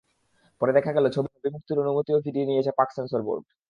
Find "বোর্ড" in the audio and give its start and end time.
3.27-3.43